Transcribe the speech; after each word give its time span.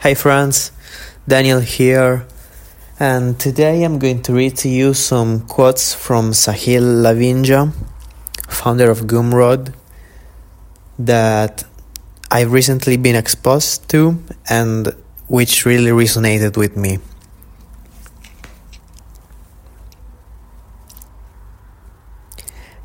Hi 0.00 0.12
friends, 0.12 0.72
Daniel 1.26 1.60
here, 1.60 2.26
and 3.00 3.40
today 3.40 3.82
I'm 3.82 3.98
going 3.98 4.20
to 4.24 4.34
read 4.34 4.54
to 4.58 4.68
you 4.68 4.92
some 4.92 5.40
quotes 5.40 5.94
from 5.94 6.32
Sahil 6.32 7.02
Lavingia, 7.02 7.72
founder 8.46 8.90
of 8.90 9.06
Gumroad, 9.06 9.72
that 10.98 11.64
I've 12.30 12.52
recently 12.52 12.98
been 12.98 13.16
exposed 13.16 13.88
to 13.88 14.22
and 14.50 14.94
which 15.28 15.64
really 15.64 15.92
resonated 15.92 16.58
with 16.58 16.76
me. 16.76 16.98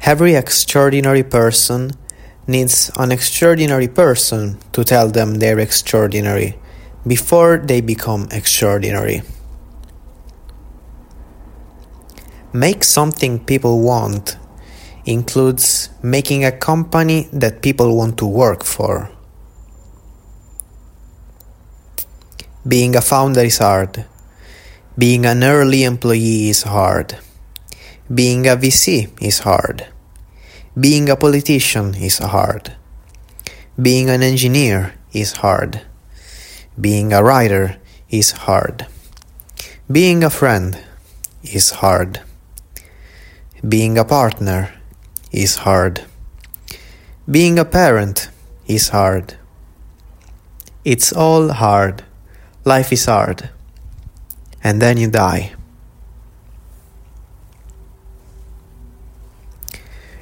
Every 0.03 0.35
extraordinary 0.35 1.23
person 1.23 1.91
needs 2.47 2.89
an 2.97 3.11
extraordinary 3.11 3.89
person 3.89 4.59
to 4.71 4.85
tell 4.85 5.09
them 5.09 5.35
they're 5.35 5.59
extraordinary 5.59 6.57
before 7.05 7.57
they 7.57 7.81
become 7.81 8.27
extraordinary. 8.31 9.23
Make 12.53 12.83
something 12.83 13.39
people 13.39 13.81
want 13.81 14.37
includes 15.05 15.89
making 16.03 16.45
a 16.45 16.51
company 16.51 17.27
that 17.33 17.61
people 17.61 17.97
want 17.97 18.17
to 18.17 18.25
work 18.25 18.63
for. 18.63 19.09
Being 22.67 22.95
a 22.95 23.01
founder 23.01 23.41
is 23.41 23.57
hard. 23.57 24.05
Being 24.97 25.25
an 25.25 25.43
early 25.43 25.83
employee 25.83 26.49
is 26.49 26.63
hard. 26.63 27.17
Being 28.13 28.45
a 28.45 28.55
VC 28.55 29.09
is 29.21 29.39
hard. 29.39 29.87
Being 30.79 31.09
a 31.09 31.15
politician 31.15 31.95
is 31.95 32.19
hard. 32.19 32.75
Being 33.81 34.09
an 34.09 34.21
engineer 34.21 34.93
is 35.13 35.31
hard. 35.41 35.81
Being 36.79 37.11
a 37.11 37.21
writer 37.21 37.77
is 38.09 38.31
hard. 38.31 38.87
Being 39.91 40.23
a 40.23 40.29
friend 40.29 40.79
is 41.43 41.71
hard. 41.71 42.21
Being 43.67 43.97
a 43.97 44.05
partner 44.05 44.73
is 45.31 45.57
hard. 45.57 46.05
Being 47.29 47.59
a 47.59 47.65
parent 47.65 48.29
is 48.67 48.89
hard. 48.89 49.35
It's 50.85 51.11
all 51.11 51.49
hard. 51.49 52.03
Life 52.63 52.93
is 52.93 53.05
hard. 53.05 53.49
And 54.63 54.81
then 54.81 54.97
you 54.97 55.09
die. 55.09 55.53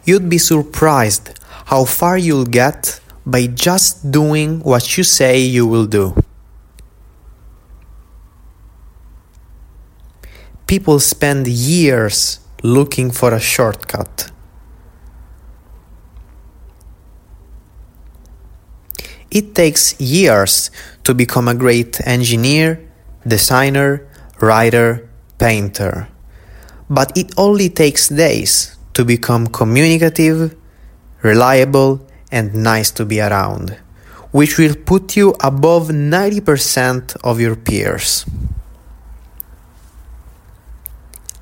You'd 0.03 0.30
be 0.30 0.39
surprised 0.39 1.38
how 1.66 1.86
far 1.86 2.17
you'll 2.17 2.45
get 2.45 3.00
by 3.23 3.45
just 3.45 4.11
doing 4.11 4.61
what 4.61 4.97
you 4.97 5.03
say 5.03 5.39
you 5.39 5.67
will 5.67 5.86
do. 5.86 6.16
People 10.70 11.00
spend 11.00 11.48
years 11.48 12.42
looking 12.62 13.09
for 13.09 13.34
a 13.34 13.39
shortcut. 13.39 14.30
It 19.31 19.56
takes 19.56 20.00
years 20.00 20.70
to 21.06 21.16
become 21.16 21.47
a 21.47 21.56
great 21.56 22.00
engineer, 22.06 22.88
designer, 23.25 24.08
writer, 24.40 25.09
painter. 25.40 26.08
But 26.88 27.17
it 27.17 27.34
only 27.36 27.70
takes 27.70 28.08
days 28.08 28.78
to 28.94 29.03
become 29.03 29.47
communicative, 29.47 30.56
reliable, 31.23 32.06
and 32.31 32.53
nice 32.53 32.92
to 32.92 33.06
be 33.06 33.20
around, 33.20 33.75
which 34.30 34.59
will 34.59 34.75
put 34.75 35.16
you 35.16 35.34
above 35.40 35.88
90% 35.88 37.17
of 37.23 37.40
your 37.42 37.56
peers. 37.56 38.23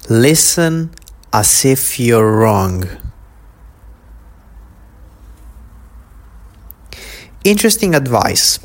Listen 0.09 0.91
as 1.33 1.65
if 1.65 1.99
you're 1.99 2.31
wrong. 2.31 2.85
Interesting 7.43 7.93
advice. 7.93 8.57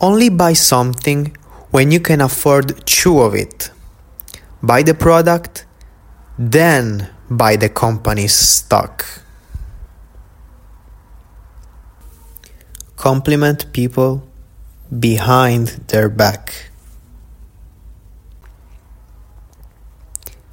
Only 0.00 0.28
buy 0.28 0.54
something 0.54 1.36
when 1.70 1.92
you 1.92 2.00
can 2.00 2.20
afford 2.20 2.84
two 2.84 3.20
of 3.20 3.32
it. 3.32 3.70
Buy 4.60 4.82
the 4.82 4.94
product, 4.94 5.66
then 6.36 7.10
buy 7.30 7.54
the 7.54 7.68
company's 7.68 8.34
stock. 8.34 9.06
Compliment 12.96 13.72
people 13.72 14.28
behind 14.98 15.68
their 15.86 16.08
back. 16.08 16.71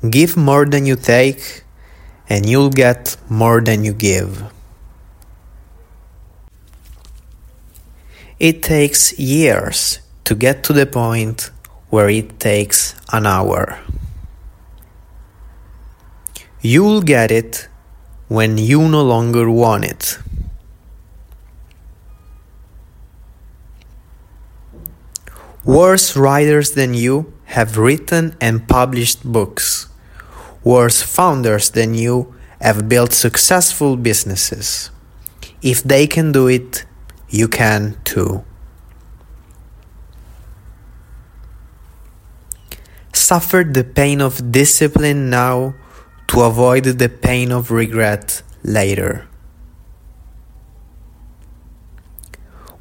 Give 0.07 0.37
more 0.37 0.65
than 0.65 0.85
you 0.85 0.95
take, 0.95 1.63
and 2.29 2.47
you'll 2.47 2.69
get 2.69 3.17
more 3.27 3.59
than 3.59 3.83
you 3.83 3.91
give. 3.91 4.45
It 8.39 8.63
takes 8.63 9.19
years 9.19 9.99
to 10.23 10.35
get 10.35 10.63
to 10.63 10.73
the 10.73 10.85
point 10.85 11.51
where 11.89 12.07
it 12.07 12.39
takes 12.39 12.95
an 13.11 13.25
hour. 13.25 13.77
You'll 16.61 17.01
get 17.01 17.29
it 17.29 17.67
when 18.29 18.57
you 18.57 18.87
no 18.87 19.03
longer 19.03 19.51
want 19.51 19.83
it. 19.83 20.17
Worse 25.65 26.15
writers 26.15 26.71
than 26.71 26.93
you 26.93 27.33
have 27.51 27.77
written 27.77 28.37
and 28.39 28.65
published 28.65 29.29
books 29.29 29.88
worse 30.63 31.01
founders 31.01 31.69
than 31.71 31.93
you 31.93 32.33
have 32.61 32.89
built 32.89 33.13
successful 33.13 33.95
businesses. 33.95 34.91
If 35.61 35.83
they 35.83 36.07
can 36.07 36.31
do 36.31 36.47
it, 36.47 36.85
you 37.29 37.47
can 37.47 37.97
too. 38.03 38.43
Suffer 43.13 43.63
the 43.63 43.83
pain 43.83 44.21
of 44.21 44.51
discipline 44.51 45.29
now 45.29 45.75
to 46.27 46.41
avoid 46.41 46.83
the 46.83 47.09
pain 47.09 47.51
of 47.51 47.71
regret 47.71 48.41
later. 48.63 49.27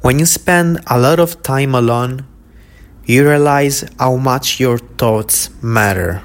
When 0.01 0.17
you 0.17 0.25
spend 0.25 0.79
a 0.87 0.99
lot 0.99 1.19
of 1.19 1.43
time 1.43 1.75
alone, 1.75 2.25
you 3.05 3.27
realize 3.27 3.85
how 3.99 4.15
much 4.15 4.59
your 4.59 4.77
thoughts 4.77 5.49
matter. 5.61 6.23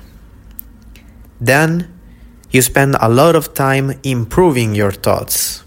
Then 1.45 1.93
you 2.51 2.63
spend 2.63 2.97
a 3.01 3.09
lot 3.09 3.37
of 3.37 3.53
time 3.53 4.01
improving 4.03 4.75
your 4.75 4.93
thoughts. 4.93 5.63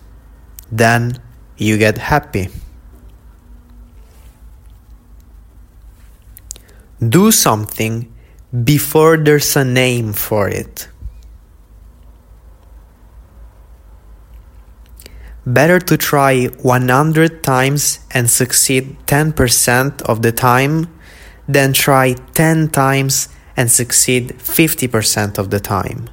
Then 0.71 1.21
you 1.55 1.77
get 1.77 1.99
happy. 1.99 2.49
Do 6.97 7.31
something 7.31 8.11
before 8.63 9.17
there's 9.17 9.55
a 9.55 9.63
name 9.63 10.13
for 10.13 10.49
it. 10.49 10.89
Better 15.45 15.79
to 15.79 15.95
try 15.95 16.45
100 16.45 17.43
times 17.43 17.99
and 18.11 18.27
succeed 18.27 18.97
10% 19.05 20.01
of 20.01 20.23
the 20.23 20.31
time 20.31 20.89
than 21.47 21.71
try 21.71 22.15
10 22.33 22.69
times 22.69 23.29
and 23.57 23.71
succeed 23.71 24.35
50% 24.37 25.39
of 25.39 25.49
the 25.49 25.59
time. 25.59 26.09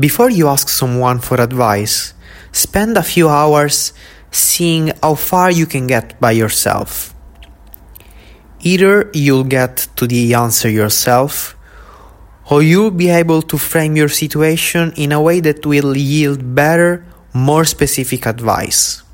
Before 0.00 0.30
you 0.30 0.48
ask 0.48 0.68
someone 0.68 1.20
for 1.20 1.40
advice, 1.40 2.14
spend 2.50 2.96
a 2.96 3.02
few 3.02 3.28
hours 3.28 3.92
seeing 4.30 4.92
how 5.02 5.14
far 5.14 5.50
you 5.50 5.66
can 5.66 5.86
get 5.86 6.18
by 6.20 6.32
yourself. 6.32 7.14
Either 8.60 9.10
you'll 9.14 9.44
get 9.44 9.88
to 9.96 10.06
the 10.06 10.34
answer 10.34 10.68
yourself, 10.68 11.56
or 12.50 12.62
you'll 12.62 12.90
be 12.90 13.08
able 13.08 13.42
to 13.42 13.58
frame 13.58 13.96
your 13.96 14.08
situation 14.08 14.92
in 14.96 15.12
a 15.12 15.20
way 15.20 15.40
that 15.40 15.64
will 15.64 15.96
yield 15.96 16.54
better, 16.54 17.04
more 17.32 17.64
specific 17.64 18.26
advice 18.26 19.05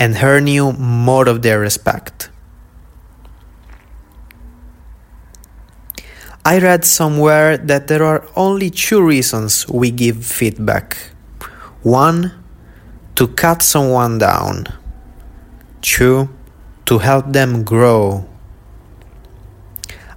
and 0.00 0.16
earn 0.22 0.48
you 0.48 0.72
more 0.72 1.28
of 1.28 1.42
their 1.42 1.60
respect. 1.60 2.30
I 6.42 6.58
read 6.58 6.86
somewhere 6.86 7.58
that 7.58 7.86
there 7.86 8.02
are 8.02 8.26
only 8.34 8.70
two 8.70 9.04
reasons 9.04 9.68
we 9.68 9.90
give 9.90 10.24
feedback. 10.24 10.96
One, 11.82 12.32
to 13.16 13.28
cut 13.28 13.60
someone 13.60 14.16
down. 14.16 14.64
Two, 15.82 16.30
to 16.86 16.98
help 16.98 17.32
them 17.32 17.62
grow. 17.62 18.26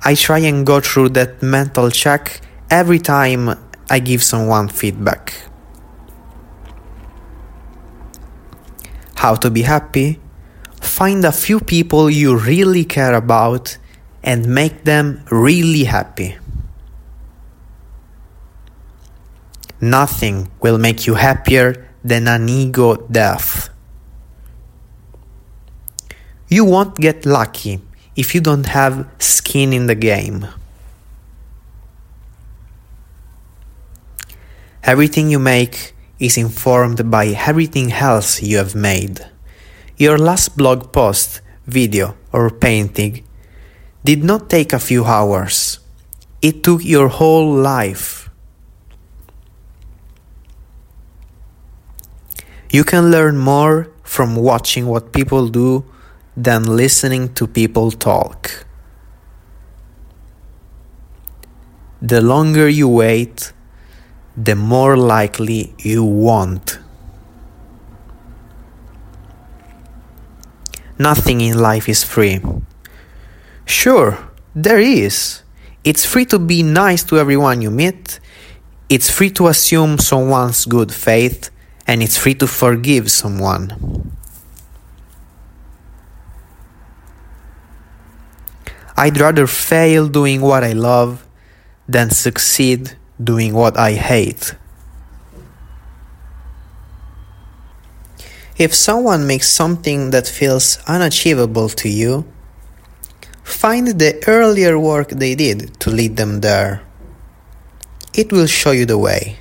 I 0.06 0.16
try 0.16 0.40
and 0.40 0.66
go 0.66 0.80
through 0.80 1.10
that 1.10 1.44
mental 1.44 1.92
check 1.92 2.40
every 2.70 3.00
time 3.00 3.60
I 3.90 4.00
give 4.00 4.24
someone 4.24 4.70
feedback. 4.70 5.34
How 9.24 9.36
to 9.36 9.50
be 9.50 9.62
happy? 9.62 10.20
Find 10.81 11.24
a 11.24 11.31
few 11.31 11.62
people 11.62 12.10
you 12.10 12.36
really 12.36 12.84
care 12.84 13.14
about 13.14 13.78
and 14.22 14.54
make 14.54 14.84
them 14.84 15.24
really 15.31 15.86
happy. 15.86 16.36
Nothing 19.80 20.52
will 20.60 20.78
make 20.78 21.08
you 21.08 21.16
happier 21.16 21.88
than 22.04 22.28
an 22.28 22.50
ego 22.50 22.98
death. 23.08 23.70
You 26.50 26.66
won't 26.66 26.98
get 26.98 27.25
lucky 27.25 27.80
if 28.18 28.36
you 28.36 28.42
don't 28.42 28.66
have 28.75 29.08
skin 29.20 29.72
in 29.72 29.88
the 29.88 29.96
game. 29.96 30.48
Everything 34.84 35.30
you 35.30 35.40
make 35.40 35.96
is 36.19 36.38
informed 36.38 37.10
by 37.10 37.27
everything 37.27 37.92
else 37.92 38.42
you 38.42 38.57
have 38.57 38.75
made. 38.75 39.25
Your 39.98 40.18
last 40.18 40.57
blog 40.57 40.92
post, 40.92 41.42
video, 41.65 42.15
or 42.31 42.50
painting 42.50 43.24
did 44.04 44.24
not 44.24 44.50
take 44.50 44.74
a 44.74 44.80
few 44.80 45.06
hours. 45.06 45.80
It 46.42 46.63
took 46.63 46.83
your 46.83 47.07
whole 47.07 47.54
life. 47.54 48.30
You 52.69 52.83
can 52.83 53.12
learn 53.12 53.38
more 53.38 53.92
from 54.04 54.36
watching 54.36 54.88
what 54.88 55.13
people 55.13 55.48
do 55.48 55.86
than 56.36 56.63
listening 56.63 57.33
to 57.36 57.48
people 57.48 57.92
talk. 57.92 58.65
The 62.01 62.19
longer 62.19 62.68
you 62.68 62.89
wait, 62.89 63.54
the 64.36 64.56
more 64.56 64.98
likely 64.98 65.74
you 65.78 66.04
won't. 66.04 66.80
Nothing 70.98 71.42
in 71.42 71.60
life 71.60 71.90
is 71.90 72.04
free. 72.04 72.42
Sure, 73.66 74.18
there 74.56 74.80
is. 74.80 75.44
It's 75.84 76.06
free 76.06 76.26
to 76.26 76.40
be 76.40 76.64
nice 76.64 77.04
to 77.06 77.18
everyone 77.18 77.62
you 77.62 77.72
meet. 77.72 78.20
It's 78.90 79.10
free 79.10 79.30
to 79.32 79.48
assume 79.48 79.98
someone's 79.98 80.66
good 80.66 80.94
faith. 80.94 81.50
And 81.86 82.02
it's 82.02 82.18
free 82.18 82.36
to 82.36 82.48
forgive 82.48 83.12
someone. 83.12 84.14
I'd 88.96 89.20
rather 89.20 89.48
fail 89.48 90.08
doing 90.08 90.40
what 90.42 90.64
I 90.64 90.72
love 90.72 91.28
than 91.88 92.10
succeed 92.12 92.96
doing 93.21 93.54
what 93.54 93.77
I 93.77 93.94
hate. 93.94 94.56
If 98.57 98.74
someone 98.74 99.25
makes 99.25 99.50
something 99.50 100.12
that 100.12 100.27
feels 100.27 100.77
unachievable 100.88 101.69
to 101.69 101.89
you, 101.89 102.25
find 103.44 103.88
the 104.00 104.24
earlier 104.27 104.77
work 104.77 105.10
they 105.10 105.36
did 105.36 105.80
to 105.80 105.89
lead 105.89 106.18
them 106.18 106.42
there. 106.42 106.81
It 108.13 108.31
will 108.31 108.45
show 108.45 108.71
you 108.71 108.86
the 108.86 108.98
way. 108.98 109.39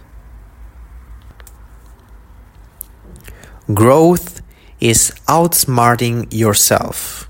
Growth 3.73 4.41
is 4.81 5.13
outsmarting 5.29 6.27
yourself. 6.33 7.29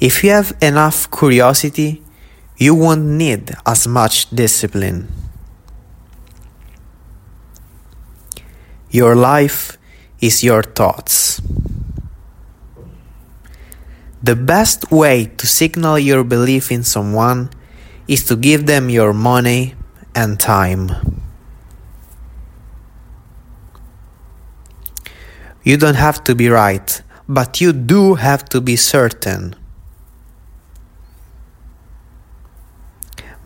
If 0.00 0.24
you 0.24 0.30
have 0.30 0.56
enough 0.62 1.10
curiosity, 1.10 2.02
you 2.60 2.74
won't 2.74 3.06
need 3.06 3.50
as 3.64 3.88
much 3.88 4.28
discipline. 4.28 5.08
Your 8.90 9.16
life 9.16 9.78
is 10.20 10.44
your 10.44 10.62
thoughts. 10.62 11.40
The 14.22 14.36
best 14.36 14.92
way 14.92 15.32
to 15.38 15.46
signal 15.46 15.98
your 15.98 16.22
belief 16.22 16.70
in 16.70 16.84
someone 16.84 17.48
is 18.06 18.24
to 18.24 18.36
give 18.36 18.66
them 18.66 18.90
your 18.90 19.14
money 19.14 19.74
and 20.14 20.38
time. 20.38 20.90
You 25.64 25.78
don't 25.78 25.94
have 25.94 26.22
to 26.24 26.34
be 26.34 26.50
right, 26.50 27.00
but 27.26 27.62
you 27.62 27.72
do 27.72 28.16
have 28.16 28.44
to 28.50 28.60
be 28.60 28.76
certain. 28.76 29.54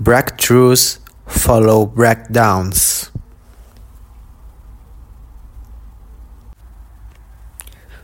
Breakthroughs 0.02 0.99
follow 1.26 1.87
breakdowns. 1.87 3.11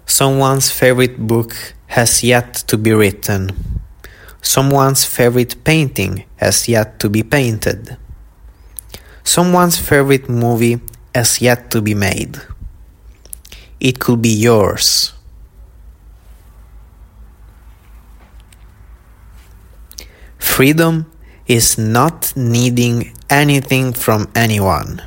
Someone's 0.07 0.71
favorite 0.71 1.19
book 1.19 1.75
has 1.89 2.23
yet 2.23 2.55
to 2.69 2.79
be 2.79 2.93
written. 2.93 3.51
Someone's 4.41 5.05
favorite 5.05 5.65
painting 5.65 6.25
has 6.37 6.69
yet 6.69 7.01
to 7.01 7.09
be 7.09 7.23
painted. 7.23 7.97
Someone's 9.25 9.79
favorite 9.79 10.29
movie 10.29 10.81
has 11.15 11.41
yet 11.41 11.71
to 11.71 11.83
be 11.83 11.95
made. 11.95 12.41
It 13.81 13.99
could 13.99 14.23
be 14.23 14.35
yours. 14.35 15.13
Freedom 20.39 21.11
is 21.51 21.77
not 21.77 22.33
needing 22.37 23.13
anything 23.29 23.93
from 23.93 24.31
anyone. 24.37 25.03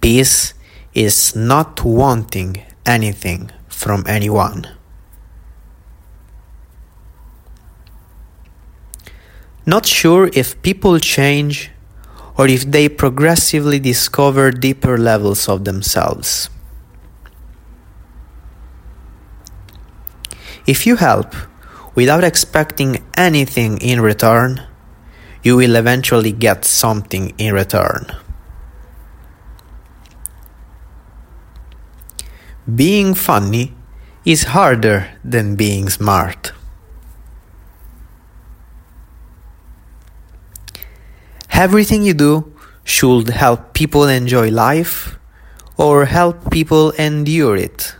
Peace 0.00 0.52
is 0.94 1.36
not 1.36 1.84
wanting 1.84 2.60
anything 2.84 3.52
from 3.68 4.02
anyone. 4.08 4.66
Not 9.64 9.86
sure 9.86 10.28
if 10.34 10.60
people 10.60 10.98
change 10.98 11.70
or 12.36 12.48
if 12.48 12.68
they 12.68 12.88
progressively 12.88 13.78
discover 13.78 14.50
deeper 14.50 14.98
levels 14.98 15.48
of 15.48 15.64
themselves. 15.64 16.50
If 20.66 20.84
you 20.84 20.96
help 20.96 21.32
without 21.94 22.24
expecting 22.24 23.06
anything 23.14 23.78
in 23.78 24.00
return, 24.00 24.66
you 25.42 25.56
will 25.56 25.76
eventually 25.76 26.32
get 26.32 26.64
something 26.64 27.32
in 27.38 27.54
return. 27.54 28.06
Being 32.72 33.14
funny 33.14 33.74
is 34.24 34.44
harder 34.44 35.08
than 35.24 35.56
being 35.56 35.88
smart. 35.88 36.52
Everything 41.52 42.02
you 42.02 42.14
do 42.14 42.52
should 42.84 43.30
help 43.30 43.74
people 43.74 44.04
enjoy 44.04 44.50
life 44.50 45.18
or 45.76 46.04
help 46.04 46.50
people 46.50 46.90
endure 46.92 47.56
it. 47.56 47.96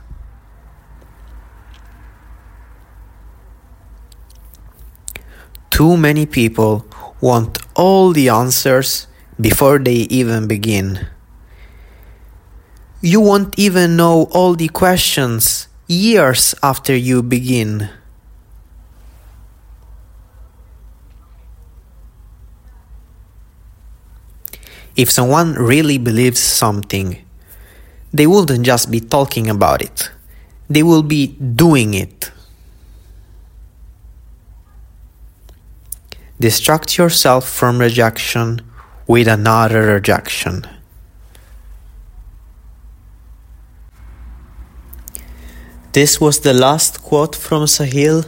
Too 5.70 5.96
many 5.96 6.26
people 6.26 6.86
want 7.20 7.58
all 7.74 8.12
the 8.12 8.28
answers 8.28 9.06
before 9.40 9.78
they 9.78 10.08
even 10.10 10.46
begin. 10.46 11.06
You 13.00 13.20
won't 13.20 13.58
even 13.58 13.96
know 13.96 14.28
all 14.32 14.54
the 14.54 14.68
questions 14.68 15.68
years 15.86 16.54
after 16.62 16.94
you 16.94 17.22
begin. 17.22 17.88
If 24.96 25.10
someone 25.10 25.54
really 25.54 25.96
believes 25.96 26.40
something, 26.40 27.24
they 28.12 28.26
wouldn't 28.26 28.66
just 28.66 28.90
be 28.90 29.00
talking 29.00 29.48
about 29.48 29.80
it, 29.82 30.10
they 30.68 30.82
will 30.82 31.02
be 31.02 31.28
doing 31.38 31.94
it. 31.94 32.30
Distract 36.40 36.96
yourself 36.96 37.46
from 37.46 37.78
rejection 37.78 38.62
with 39.06 39.28
another 39.28 39.82
rejection. 39.82 40.66
This 45.92 46.18
was 46.18 46.40
the 46.40 46.54
last 46.54 47.02
quote 47.02 47.36
from 47.36 47.64
Sahil, 47.64 48.24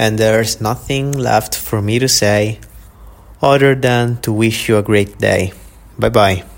and 0.00 0.18
there's 0.18 0.60
nothing 0.60 1.12
left 1.12 1.54
for 1.54 1.80
me 1.80 2.00
to 2.00 2.08
say 2.08 2.58
other 3.40 3.76
than 3.76 4.16
to 4.22 4.32
wish 4.32 4.68
you 4.68 4.76
a 4.78 4.82
great 4.82 5.18
day. 5.18 5.52
Bye 5.96 6.08
bye. 6.08 6.51